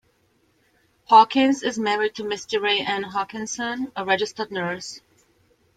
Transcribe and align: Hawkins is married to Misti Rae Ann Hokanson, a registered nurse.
Hawkins 1.05 1.61
is 1.61 1.77
married 1.77 2.15
to 2.15 2.23
Misti 2.23 2.59
Rae 2.59 2.79
Ann 2.79 3.03
Hokanson, 3.03 3.91
a 3.95 4.03
registered 4.03 4.51
nurse. 4.51 4.99